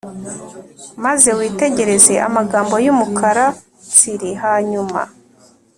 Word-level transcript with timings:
maze 1.03 1.29
witegereze 1.39 2.13
amagambo 2.27 2.75
y’umukara 2.85 3.45
tsiri 3.91 4.31
hanyuma 4.43 5.01